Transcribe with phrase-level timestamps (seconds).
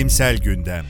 [0.00, 0.84] Bilimsel Gündem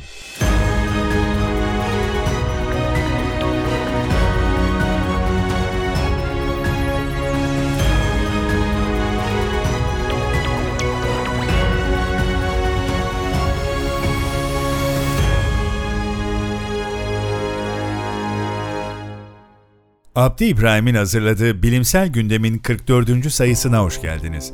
[20.14, 23.32] Abdi İbrahim'in hazırladığı Bilimsel Gündem'in 44.
[23.32, 24.52] sayısına hoş geldiniz.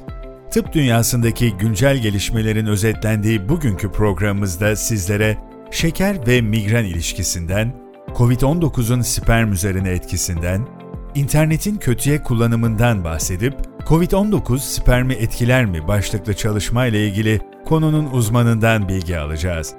[0.56, 5.38] Tıp dünyasındaki güncel gelişmelerin özetlendiği bugünkü programımızda sizlere
[5.70, 7.72] şeker ve migren ilişkisinden,
[8.14, 10.68] COVID-19'un sperm üzerine etkisinden,
[11.14, 13.54] internetin kötüye kullanımından bahsedip
[13.86, 19.74] COVID-19 spermi etkiler mi başlıklı çalışma ile ilgili konunun uzmanından bilgi alacağız.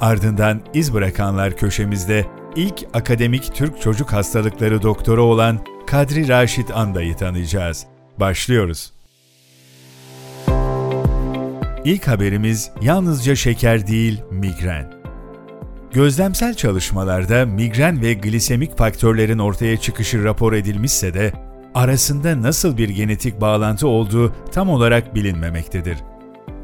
[0.00, 7.86] Ardından iz bırakanlar köşemizde ilk akademik Türk çocuk hastalıkları doktoru olan Kadri Raşit Anda'yı tanıyacağız.
[8.20, 8.95] Başlıyoruz.
[11.86, 14.92] İlk haberimiz yalnızca şeker değil, migren.
[15.92, 21.32] Gözlemsel çalışmalarda migren ve glisemik faktörlerin ortaya çıkışı rapor edilmişse de
[21.74, 25.98] arasında nasıl bir genetik bağlantı olduğu tam olarak bilinmemektedir.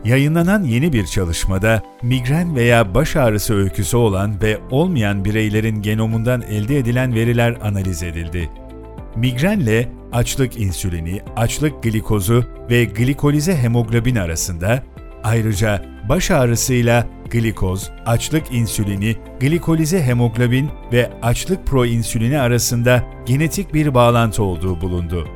[0.05, 6.79] Yayınlanan yeni bir çalışmada migren veya baş ağrısı öyküsü olan ve olmayan bireylerin genomundan elde
[6.79, 8.51] edilen veriler analiz edildi.
[9.17, 14.83] Migrenle açlık insülini, açlık glikozu ve glikolize hemoglobin arasında,
[15.25, 24.43] ayrıca baş ağrısıyla glikoz, açlık insülini, glikolize hemoglobin ve açlık proinsülini arasında genetik bir bağlantı
[24.43, 25.29] olduğu bulundu.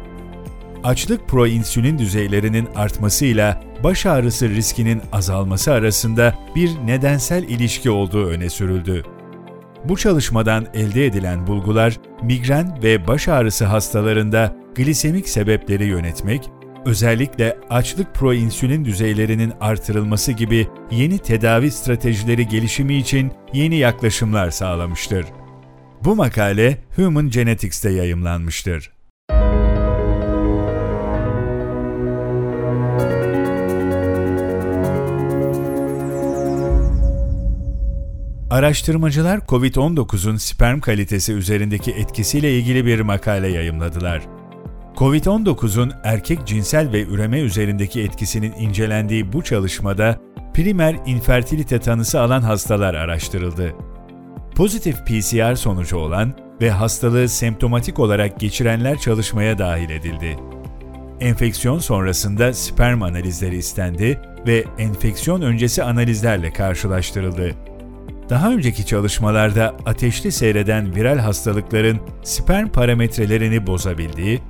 [0.84, 9.05] Açlık proinsülin düzeylerinin artmasıyla baş ağrısı riskinin azalması arasında bir nedensel ilişki olduğu öne sürüldü.
[9.84, 16.51] Bu çalışmadan elde edilen bulgular, migren ve baş ağrısı hastalarında glisemik sebepleri yönetmek,
[16.87, 25.27] özellikle açlık proinsülin düzeylerinin artırılması gibi yeni tedavi stratejileri gelişimi için yeni yaklaşımlar sağlamıştır.
[26.05, 28.96] Bu makale Human Genetics'te yayımlanmıştır.
[38.51, 44.36] Araştırmacılar COVID-19'un sperm kalitesi üzerindeki etkisiyle ilgili bir makale yayımladılar.
[44.96, 50.18] COVID-19'un erkek cinsel ve üreme üzerindeki etkisinin incelendiği bu çalışmada
[50.55, 53.74] primer infertilite tanısı alan hastalar araştırıldı.
[54.55, 60.36] Pozitif PCR sonucu olan ve hastalığı semptomatik olarak geçirenler çalışmaya dahil edildi.
[61.20, 67.55] Enfeksiyon sonrasında sperm analizleri istendi ve enfeksiyon öncesi analizlerle karşılaştırıldı.
[68.30, 74.40] Daha önceki çalışmalarda ateşli seyreden viral hastalıkların sperm parametrelerini bozabildiği,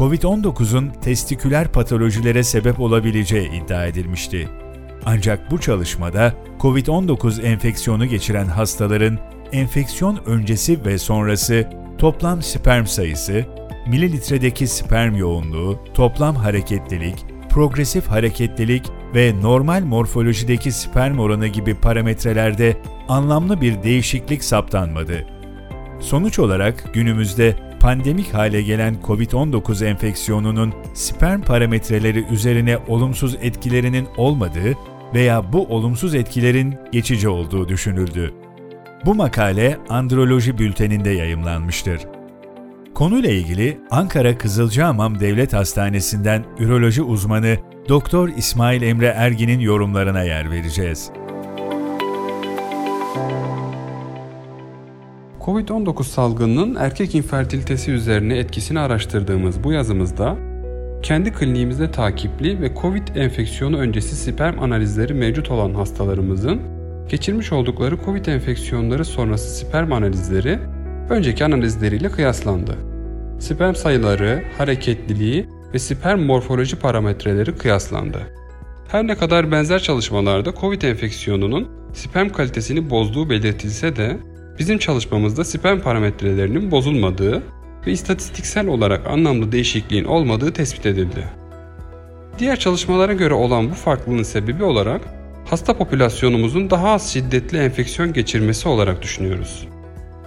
[0.00, 4.48] COVID-19'un testiküler patolojilere sebep olabileceği iddia edilmişti.
[5.04, 9.18] Ancak bu çalışmada COVID-19 enfeksiyonu geçiren hastaların
[9.52, 11.68] enfeksiyon öncesi ve sonrası
[11.98, 13.46] toplam sperm sayısı,
[13.88, 22.76] mililitredeki sperm yoğunluğu, toplam hareketlilik, progresif hareketlilik ve normal morfolojideki sperm oranı gibi parametrelerde
[23.08, 25.39] anlamlı bir değişiklik saptanmadı.
[26.00, 34.74] Sonuç olarak günümüzde pandemik hale gelen COVID-19 enfeksiyonunun sperm parametreleri üzerine olumsuz etkilerinin olmadığı
[35.14, 38.34] veya bu olumsuz etkilerin geçici olduğu düşünüldü.
[39.04, 42.00] Bu makale Androloji Bülteni'nde yayımlanmıştır.
[42.94, 47.56] Konuyla ilgili Ankara Kızılcahamam Devlet Hastanesi'nden üroloji uzmanı
[47.88, 51.10] Doktor İsmail Emre Ergin'in yorumlarına yer vereceğiz.
[55.40, 60.36] Covid-19 salgınının erkek infertilitesi üzerine etkisini araştırdığımız bu yazımızda
[61.02, 66.60] kendi kliniğimizde takipli ve Covid enfeksiyonu öncesi sperm analizleri mevcut olan hastalarımızın
[67.08, 70.58] geçirmiş oldukları Covid enfeksiyonları sonrası sperm analizleri
[71.10, 72.76] önceki analizleriyle kıyaslandı.
[73.38, 78.18] Sperm sayıları, hareketliliği ve sperm morfoloji parametreleri kıyaslandı.
[78.88, 84.18] Her ne kadar benzer çalışmalarda COVID enfeksiyonunun sperm kalitesini bozduğu belirtilse de
[84.60, 87.42] bizim çalışmamızda sperm parametrelerinin bozulmadığı
[87.86, 91.24] ve istatistiksel olarak anlamlı değişikliğin olmadığı tespit edildi.
[92.38, 95.00] Diğer çalışmalara göre olan bu farklılığın sebebi olarak
[95.46, 99.68] hasta popülasyonumuzun daha az şiddetli enfeksiyon geçirmesi olarak düşünüyoruz.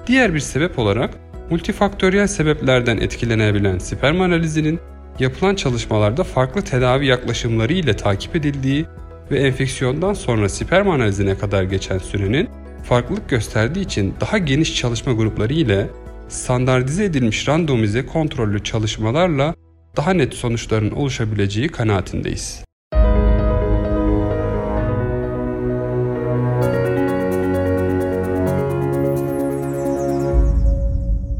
[0.07, 1.13] Diğer bir sebep olarak
[1.49, 4.79] multifaktöriyel sebeplerden etkilenebilen sperm analizinin
[5.19, 8.85] yapılan çalışmalarda farklı tedavi yaklaşımları ile takip edildiği
[9.31, 12.49] ve enfeksiyondan sonra sperm analizine kadar geçen sürenin
[12.83, 15.89] farklılık gösterdiği için daha geniş çalışma grupları ile
[16.29, 19.55] standartize edilmiş randomize kontrollü çalışmalarla
[19.97, 22.63] daha net sonuçların oluşabileceği kanaatindeyiz.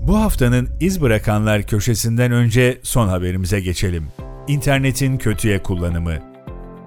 [0.08, 4.08] Bu haftanın iz bırakanlar köşesinden önce son haberimize geçelim.
[4.48, 6.33] İnternetin kötüye kullanımı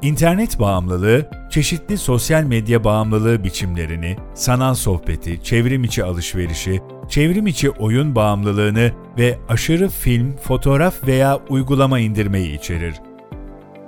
[0.03, 8.15] İnternet bağımlılığı, çeşitli sosyal medya bağımlılığı biçimlerini, sanal sohbeti, çevrim içi alışverişi, çevrim içi oyun
[8.15, 12.95] bağımlılığını ve aşırı film, fotoğraf veya uygulama indirmeyi içerir.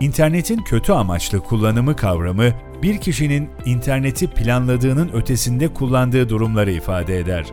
[0.01, 2.53] İnternetin kötü amaçlı kullanımı kavramı,
[2.83, 7.47] bir kişinin interneti planladığının ötesinde kullandığı durumları ifade eder.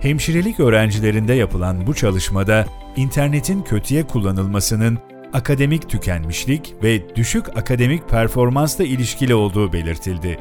[0.00, 2.66] Hemşirelik öğrencilerinde yapılan bu çalışmada
[2.96, 4.98] internetin kötüye kullanılmasının
[5.32, 10.38] akademik tükenmişlik ve düşük akademik performansla ilişkili olduğu belirtildi.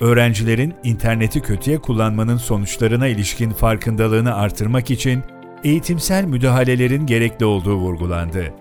[0.00, 5.22] Öğrencilerin interneti kötüye kullanmanın sonuçlarına ilişkin farkındalığını artırmak için
[5.64, 8.54] eğitimsel müdahalelerin gerekli olduğu vurgulandı.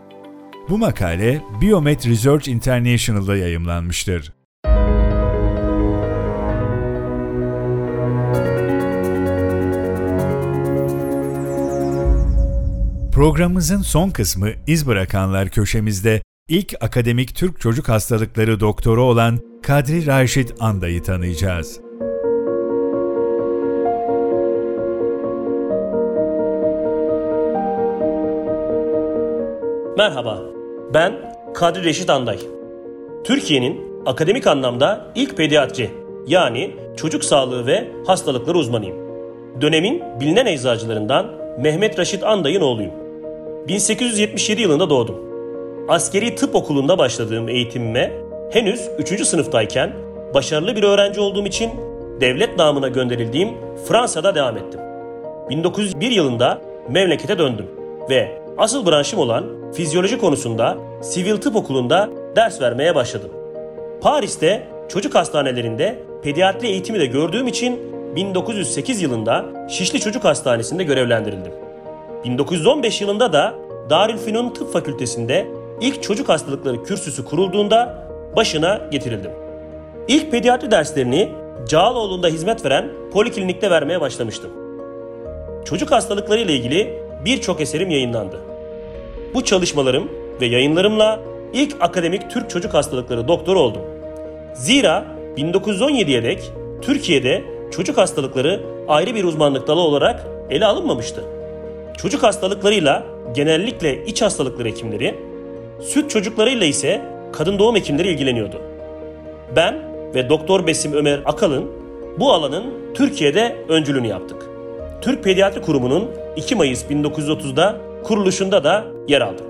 [0.70, 4.37] Bu makale Biomed Research International'da yayımlanmıştır.
[13.18, 20.54] Programımızın son kısmı iz bırakanlar köşemizde ilk akademik Türk çocuk hastalıkları doktoru olan Kadri Raşit
[20.60, 21.80] Anda'yı tanıyacağız.
[29.98, 30.42] Merhaba,
[30.94, 31.14] ben
[31.54, 32.40] Kadri Reşit Anday.
[33.24, 35.90] Türkiye'nin akademik anlamda ilk pediatri
[36.28, 38.98] yani çocuk sağlığı ve hastalıkları uzmanıyım.
[39.62, 43.07] Dönemin bilinen eczacılarından Mehmet Raşit Anday'ın oğluyum.
[43.68, 45.16] 1877 yılında doğdum.
[45.90, 48.14] Askeri tıp okulunda başladığım eğitimime
[48.52, 49.28] henüz 3.
[49.28, 49.94] sınıftayken
[50.34, 51.72] başarılı bir öğrenci olduğum için
[52.22, 53.50] devlet namına gönderildiğim
[53.88, 54.80] Fransa'da devam ettim.
[55.50, 57.66] 1901 yılında memlekete döndüm
[58.10, 63.32] ve asıl branşım olan fizyoloji konusunda sivil tıp okulunda ders vermeye başladım.
[64.02, 67.80] Paris'te çocuk hastanelerinde pediatri eğitimi de gördüğüm için
[68.16, 71.67] 1908 yılında Şişli Çocuk Hastanesi'nde görevlendirildim.
[72.28, 73.56] 1915 yılında da
[73.90, 75.48] Darülfünun Tıp Fakültesi'nde
[75.82, 79.32] ilk çocuk hastalıkları kürsüsü kurulduğunda başına getirildim.
[80.08, 81.30] İlk pediatri derslerini
[81.68, 84.52] Cağaloğlu'nda hizmet veren poliklinikte vermeye başlamıştım.
[85.66, 88.40] Çocuk hastalıkları ile ilgili birçok eserim yayınlandı.
[89.34, 91.20] Bu çalışmalarım ve yayınlarımla
[91.54, 93.82] ilk akademik Türk çocuk hastalıkları doktoru oldum.
[94.54, 95.06] Zira
[95.38, 96.52] 1917'ye dek
[96.82, 101.37] Türkiye'de çocuk hastalıkları ayrı bir uzmanlık dalı olarak ele alınmamıştı.
[101.98, 103.06] Çocuk hastalıklarıyla
[103.36, 105.16] genellikle iç hastalıkları hekimleri,
[105.82, 107.02] süt çocuklarıyla ise
[107.34, 108.62] kadın doğum hekimleri ilgileniyordu.
[109.56, 109.76] Ben
[110.16, 111.72] ve Doktor Besim Ömer Akalın
[112.20, 114.46] bu alanın Türkiye'de öncülüğünü yaptık.
[115.02, 119.44] Türk Pediatri Kurumu'nun 2 Mayıs 1930'da kuruluşunda da yer aldı.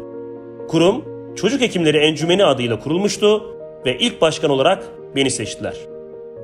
[0.68, 1.06] Kurum
[1.36, 3.44] Çocuk Hekimleri Encümeni adıyla kurulmuştu
[3.86, 4.84] ve ilk başkan olarak
[5.16, 5.76] beni seçtiler.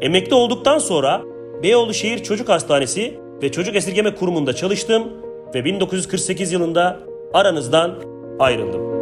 [0.02, 1.22] Emekli olduktan sonra
[1.64, 5.04] Beyoğlu Şehir Çocuk Hastanesi ve Çocuk Esirgeme Kurumu'nda çalıştım
[5.56, 7.00] ve 1948 yılında
[7.34, 7.96] aranızdan
[8.40, 8.94] ayrıldım.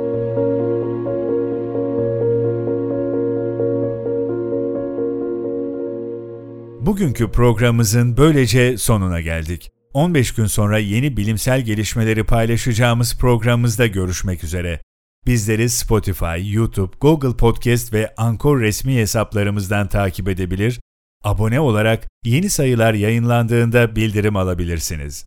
[6.86, 9.72] Bugünkü programımızın böylece sonuna geldik.
[9.94, 14.82] 15 gün sonra yeni bilimsel gelişmeleri paylaşacağımız programımızda görüşmek üzere.
[15.28, 20.80] Bizleri Spotify, YouTube, Google Podcast ve Anchor resmi hesaplarımızdan takip edebilir,
[21.24, 25.26] abone olarak yeni sayılar yayınlandığında bildirim alabilirsiniz.